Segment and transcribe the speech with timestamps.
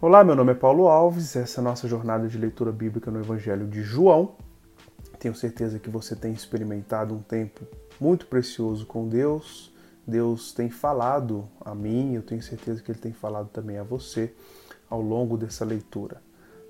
[0.00, 3.18] Olá, meu nome é Paulo Alves, essa é a nossa jornada de leitura bíblica no
[3.18, 4.36] Evangelho de João.
[5.18, 7.66] Tenho certeza que você tem experimentado um tempo
[8.00, 9.74] muito precioso com Deus.
[10.06, 14.32] Deus tem falado a mim, eu tenho certeza que Ele tem falado também a você
[14.88, 16.22] ao longo dessa leitura.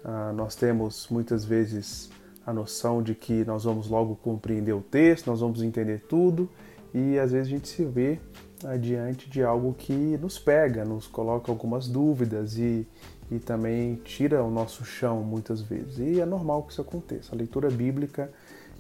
[0.03, 2.09] Ah, nós temos muitas vezes
[2.47, 6.49] a noção de que nós vamos logo compreender o texto, nós vamos entender tudo,
[6.95, 8.19] e às vezes a gente se vê
[8.65, 12.89] ah, diante de algo que nos pega, nos coloca algumas dúvidas e,
[13.31, 15.99] e também tira o nosso chão muitas vezes.
[15.99, 17.35] E é normal que isso aconteça.
[17.35, 18.31] A leitura bíblica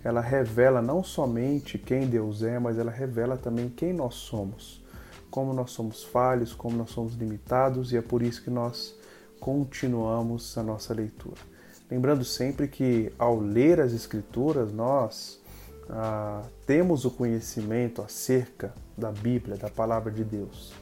[0.02, 4.82] ela revela não somente quem Deus é, mas ela revela também quem nós somos,
[5.30, 8.94] como nós somos falhos, como nós somos limitados, e é por isso que nós
[9.40, 11.40] continuamos a nossa leitura.
[11.90, 15.40] Lembrando sempre que ao ler as Escrituras, nós
[15.90, 20.72] ah, temos o conhecimento acerca da Bíblia, da palavra de Deus.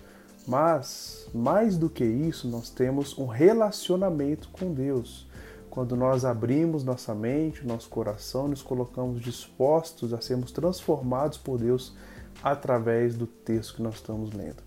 [0.46, 5.27] Mas, mais do que isso, nós temos um relacionamento com Deus.
[5.69, 11.94] Quando nós abrimos nossa mente, nosso coração, nos colocamos dispostos a sermos transformados por Deus
[12.42, 14.62] através do texto que nós estamos lendo.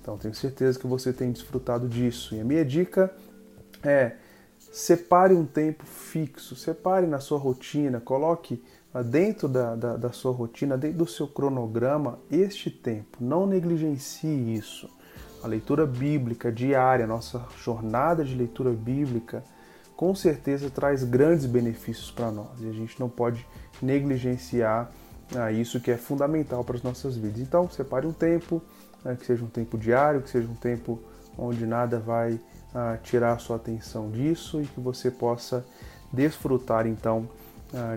[0.00, 2.34] Então, tenho certeza que você tem desfrutado disso.
[2.34, 3.12] E a minha dica
[3.82, 4.16] é:
[4.58, 8.62] separe um tempo fixo, separe na sua rotina, coloque
[9.04, 13.18] dentro da, da, da sua rotina, dentro do seu cronograma, este tempo.
[13.20, 14.88] Não negligencie isso
[15.44, 19.44] a leitura bíblica diária, nossa jornada de leitura bíblica,
[19.94, 23.46] com certeza traz grandes benefícios para nós e a gente não pode
[23.82, 24.90] negligenciar
[25.36, 27.40] ah, isso que é fundamental para as nossas vidas.
[27.40, 28.62] Então, separe um tempo,
[29.04, 30.98] né, que seja um tempo diário, que seja um tempo
[31.36, 32.40] onde nada vai
[32.74, 35.62] ah, tirar a sua atenção disso e que você possa
[36.10, 37.28] desfrutar então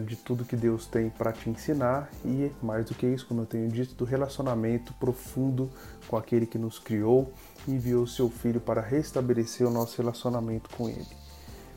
[0.06, 3.46] de tudo que Deus tem para te ensinar e, mais do que isso, como eu
[3.46, 5.70] tenho dito, do relacionamento profundo
[6.08, 7.32] com aquele que nos criou
[7.68, 11.06] e enviou seu Filho para restabelecer o nosso relacionamento com Ele.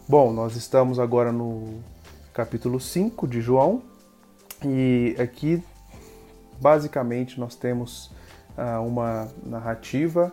[0.09, 1.81] Bom, nós estamos agora no
[2.33, 3.83] capítulo 5 de João
[4.65, 5.63] e aqui,
[6.61, 8.11] basicamente, nós temos
[8.57, 10.33] ah, uma narrativa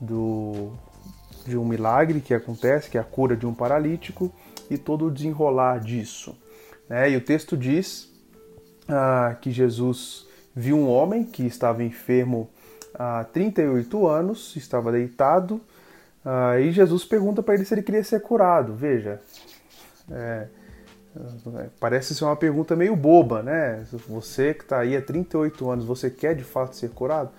[0.00, 0.72] do,
[1.46, 4.32] de um milagre que acontece, que é a cura de um paralítico
[4.68, 6.36] e todo o desenrolar disso.
[6.88, 7.10] Né?
[7.10, 8.12] E o texto diz
[8.88, 12.48] ah, que Jesus viu um homem que estava enfermo
[12.94, 15.60] há 38 anos, estava deitado,
[16.24, 18.74] ah, e Jesus pergunta para ele se ele queria ser curado.
[18.74, 19.20] Veja,
[20.10, 20.46] é,
[21.80, 23.84] parece ser uma pergunta meio boba, né?
[24.08, 27.30] Você que está aí há 38 anos, você quer de fato ser curado?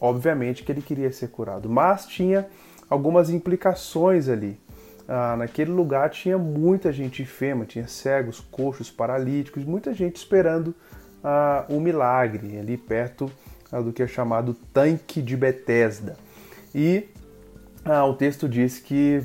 [0.00, 2.46] Obviamente que ele queria ser curado, mas tinha
[2.88, 4.58] algumas implicações ali
[5.08, 10.74] ah, naquele lugar tinha muita gente enferma, tinha cegos, coxos, paralíticos, muita gente esperando
[11.24, 13.30] ah, um milagre ali perto
[13.72, 16.16] ah, do que é chamado tanque de Betesda.
[16.74, 17.08] E
[17.84, 19.24] ah, o texto diz que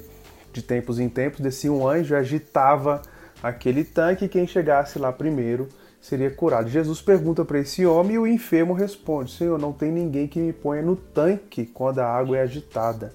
[0.54, 3.02] de tempos em tempos descia um anjo e agitava
[3.42, 5.68] aquele tanque e quem chegasse lá primeiro
[6.00, 6.70] seria curado.
[6.70, 10.54] Jesus pergunta para esse homem e o enfermo responde: Senhor, não tem ninguém que me
[10.54, 13.12] ponha no tanque quando a água é agitada.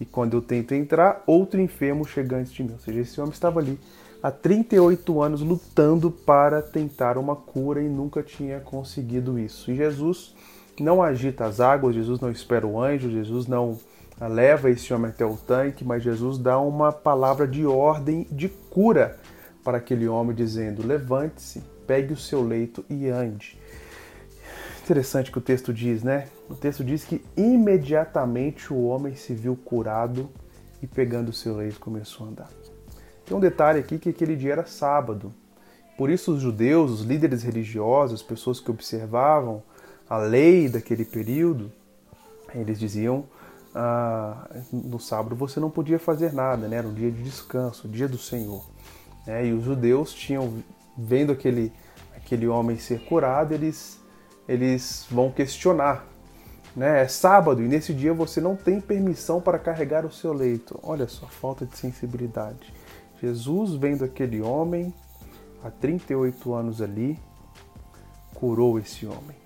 [0.00, 2.72] E quando eu tento entrar, outro enfermo chega antes de mim.
[2.72, 3.78] Ou seja, esse homem estava ali
[4.22, 9.70] há 38 anos lutando para tentar uma cura e nunca tinha conseguido isso.
[9.70, 10.34] E Jesus
[10.80, 13.78] não agita as águas, Jesus não espera o anjo, Jesus não
[14.18, 19.18] leva esse homem até o tanque, mas Jesus dá uma palavra de ordem de cura
[19.62, 23.58] para aquele homem, dizendo: Levante-se, pegue o seu leito e ande
[24.90, 26.26] interessante que o texto diz, né?
[26.48, 30.28] O texto diz que imediatamente o homem se viu curado
[30.82, 32.50] e pegando o seu leito começou a andar.
[33.24, 35.32] Tem um detalhe aqui que aquele dia era sábado.
[35.96, 39.62] Por isso os judeus, os líderes religiosos, as pessoas que observavam
[40.08, 41.70] a lei daquele período,
[42.52, 43.26] eles diziam
[43.72, 46.78] ah, no sábado você não podia fazer nada, né?
[46.78, 48.68] Era um dia de descanso, dia do Senhor.
[49.24, 49.46] Né?
[49.46, 50.64] E os judeus tinham
[50.98, 51.72] vendo aquele
[52.16, 53.99] aquele homem ser curado, eles
[54.50, 56.04] eles vão questionar.
[56.74, 57.02] Né?
[57.02, 60.76] É sábado e nesse dia você não tem permissão para carregar o seu leito.
[60.82, 62.74] Olha só, falta de sensibilidade.
[63.22, 64.92] Jesus, vendo aquele homem,
[65.62, 67.16] há 38 anos ali,
[68.34, 69.36] curou esse homem.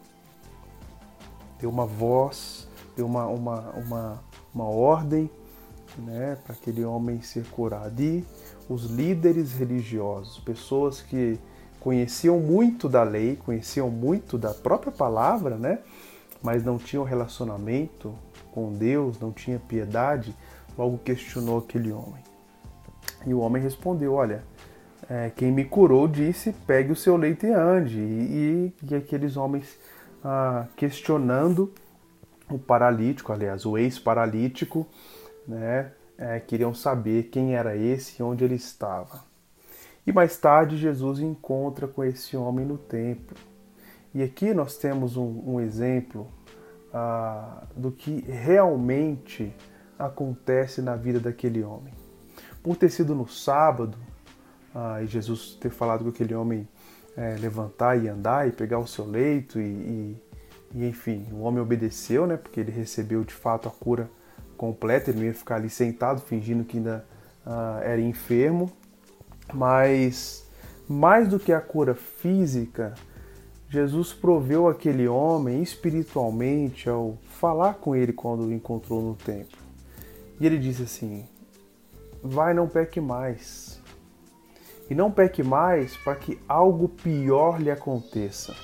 [1.60, 4.22] Deu uma voz, deu uma, uma, uma,
[4.54, 5.30] uma ordem
[5.98, 8.00] né, para aquele homem ser curado.
[8.00, 8.24] E
[8.70, 11.38] os líderes religiosos, pessoas que
[11.84, 15.80] conheciam muito da lei, conheciam muito da própria palavra, né?
[16.42, 18.14] Mas não tinham relacionamento
[18.52, 20.34] com Deus, não tinha piedade,
[20.78, 22.24] logo questionou aquele homem.
[23.26, 24.42] E o homem respondeu: Olha,
[25.10, 27.98] é, quem me curou disse: pegue o seu leito e ande.
[27.98, 29.78] E, e, e aqueles homens
[30.24, 31.70] ah, questionando
[32.50, 34.86] o paralítico, aliás, o ex-paralítico,
[35.46, 35.92] né?
[36.16, 39.33] é, queriam saber quem era esse e onde ele estava.
[40.06, 43.36] E mais tarde Jesus encontra com esse homem no templo.
[44.14, 46.28] E aqui nós temos um, um exemplo
[46.92, 49.52] ah, do que realmente
[49.98, 51.92] acontece na vida daquele homem.
[52.62, 53.96] Por ter sido no sábado,
[54.74, 56.68] ah, e Jesus ter falado com aquele homem
[57.16, 60.22] é, levantar e andar e pegar o seu leito, e, e,
[60.74, 64.10] e, enfim, o homem obedeceu, né, porque ele recebeu de fato a cura
[64.56, 67.04] completa, ele não ia ficar ali sentado fingindo que ainda
[67.46, 68.70] ah, era enfermo,
[69.52, 70.46] mas
[70.88, 72.94] mais do que a cura física,
[73.68, 79.58] Jesus proveu aquele homem espiritualmente ao falar com ele quando o encontrou no templo.
[80.38, 81.26] E ele disse assim:
[82.22, 83.80] Vai, não peque mais.
[84.88, 88.54] E não peque mais para que algo pior lhe aconteça.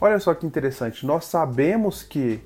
[0.00, 2.40] Olha só que interessante, nós sabemos que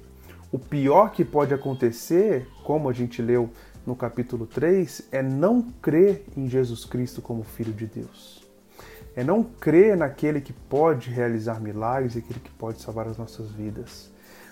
[0.51, 3.51] o pior que pode acontecer, como a gente leu
[3.87, 8.43] no capítulo 3, é não crer em Jesus Cristo como Filho de Deus.
[9.15, 13.51] É não crer naquele que pode realizar milagres e aquele que pode salvar as nossas
[13.51, 14.11] vidas.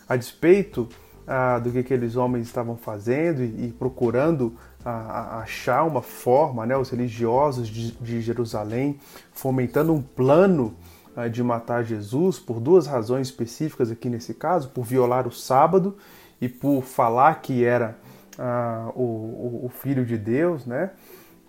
[0.09, 0.88] A despeito
[1.27, 4.55] ah, do que aqueles homens estavam fazendo e, e procurando
[4.85, 8.99] ah, achar uma forma, né, os religiosos de, de Jerusalém,
[9.33, 10.75] fomentando um plano
[11.17, 15.97] ah, de matar Jesus por duas razões específicas aqui nesse caso, por violar o sábado
[16.41, 17.97] e por falar que era
[18.38, 20.91] ah, o, o, Filho de Deus, né?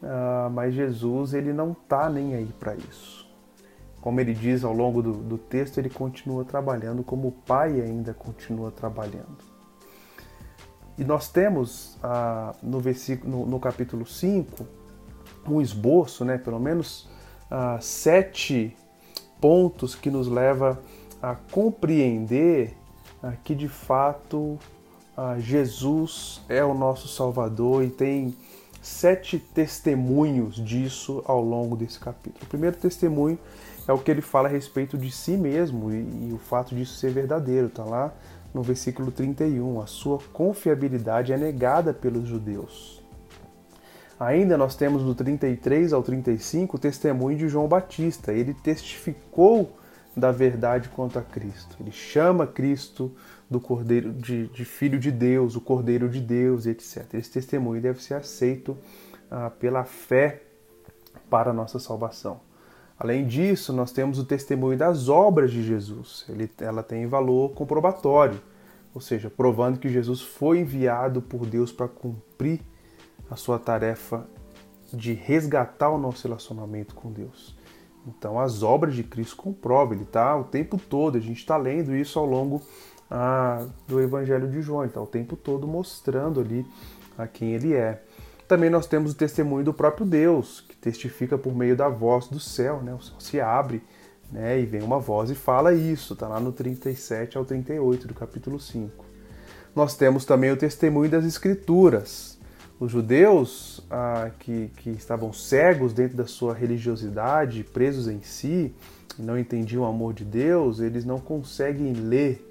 [0.04, 3.30] Ah, mas Jesus ele não está nem aí para isso.
[4.02, 8.14] Como ele diz ao longo do, do, texto, ele continua trabalhando como o Pai ainda
[8.14, 9.38] continua trabalhando.
[10.98, 14.66] E nós temos ah, no, versículo, no, no, capítulo 5
[15.48, 17.10] um esboço, né, pelo menos
[17.50, 18.76] ah, sete
[19.40, 20.80] pontos que nos leva
[21.22, 22.76] a compreender
[23.22, 24.58] ah, que de fato
[25.16, 28.36] ah, Jesus é o nosso Salvador e tem
[28.82, 32.44] sete testemunhos disso ao longo desse capítulo.
[32.44, 33.38] O primeiro testemunho
[33.88, 36.96] é o que ele fala a respeito de si mesmo e, e o fato disso
[36.96, 38.14] ser verdadeiro, está lá
[38.54, 39.82] no versículo 31.
[39.82, 43.02] A sua confiabilidade é negada pelos judeus.
[44.20, 48.32] Ainda nós temos do 33 ao 35 o testemunho de João Batista.
[48.32, 49.76] Ele testificou
[50.16, 51.78] da verdade quanto a Cristo.
[51.80, 53.12] Ele chama Cristo
[53.50, 57.14] do Cordeiro de, de, Filho de Deus, o Cordeiro de Deus, etc.
[57.14, 58.78] Esse testemunho deve ser aceito
[59.30, 60.44] ah, pela fé
[61.30, 62.42] para a nossa salvação.
[63.00, 66.26] Além disso, nós temos o testemunho das obras de Jesus.
[66.30, 68.40] Ele, ela tem valor comprobatório,
[68.94, 72.62] ou seja, provando que Jesus foi enviado por Deus para cumprir
[73.30, 74.28] a sua tarefa
[74.94, 77.56] de resgatar o nosso relacionamento com Deus.
[78.08, 81.96] Então, as obras de Cristo comprovam, ele está o tempo todo, a gente está lendo
[81.96, 82.62] isso ao longo
[83.10, 84.86] ah, do Evangelho de João.
[84.86, 86.66] Então, o tempo todo mostrando ali
[87.18, 88.02] a quem ele é.
[88.48, 92.40] Também nós temos o testemunho do próprio Deus, que testifica por meio da voz do
[92.40, 92.94] céu, né?
[92.94, 93.82] O céu se abre,
[94.32, 94.60] né?
[94.60, 98.60] E vem uma voz e fala isso, está lá no 37 ao 38 do capítulo
[98.60, 99.06] 5.
[99.74, 102.38] Nós temos também o testemunho das Escrituras.
[102.82, 108.74] Os judeus ah, que, que estavam cegos dentro da sua religiosidade, presos em si,
[109.20, 112.44] não entendiam o amor de Deus, eles não conseguem ler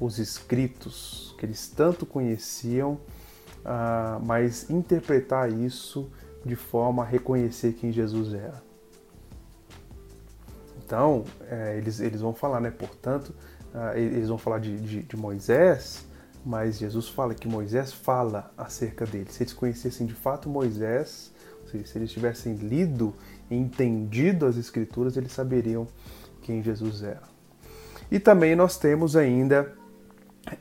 [0.00, 2.92] os escritos que eles tanto conheciam,
[3.64, 6.08] uh, mas interpretar isso
[6.44, 8.62] de forma a reconhecer quem Jesus era.
[10.84, 12.70] Então, é, eles, eles vão falar, né?
[12.70, 13.34] Portanto,
[13.74, 16.06] uh, eles vão falar de, de, de, Moisés,
[16.46, 19.26] mas Jesus fala que Moisés fala acerca dele.
[19.30, 21.32] Se eles conhecessem de fato Moisés,
[21.68, 23.12] se, se eles tivessem lido
[23.50, 25.88] e entendido as Escrituras, eles saberiam
[26.42, 27.22] quem Jesus era.
[28.08, 29.74] E também nós temos ainda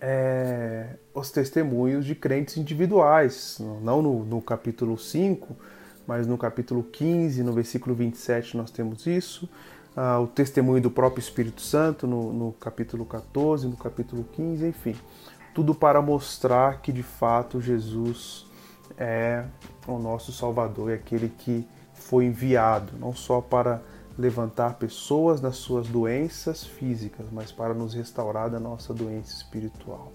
[0.01, 5.56] é, os testemunhos de crentes individuais, não no, no, capítulo 5,
[6.08, 9.48] mas no capítulo 15, no versículo 27 nós temos isso,
[9.96, 14.96] ah, o testemunho do próprio Espírito Santo no, no capítulo 14, no capítulo 15, enfim,
[15.56, 18.46] tudo para mostrar que de fato Jesus
[18.98, 19.46] é
[19.88, 23.82] o nosso Salvador, é aquele que foi enviado, não só para
[24.18, 30.12] levantar pessoas das suas doenças físicas, mas para nos restaurar da nossa doença espiritual.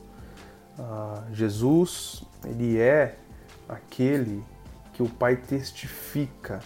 [0.79, 3.17] Ah, Jesus, ele é
[3.67, 4.45] aquele
[4.93, 6.61] que o Pai testifica.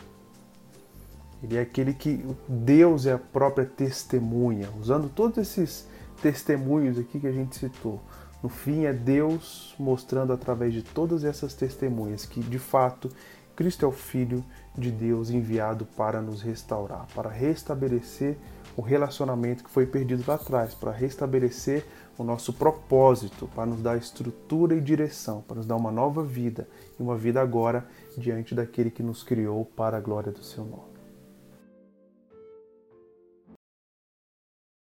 [1.40, 5.88] Ele é aquele que Deus é a própria testemunha, usando todos esses
[6.20, 8.00] testemunhos aqui que a gente citou.
[8.44, 13.08] No fim, é Deus mostrando através de todas essas testemunhas que, de fato,
[13.56, 14.44] Cristo é o Filho
[14.76, 18.36] de Deus enviado para nos restaurar, para restabelecer
[18.76, 21.86] o relacionamento que foi perdido lá atrás, para restabelecer
[22.18, 26.68] o nosso propósito, para nos dar estrutura e direção, para nos dar uma nova vida
[27.00, 30.93] e uma vida agora diante daquele que nos criou para a glória do seu nome.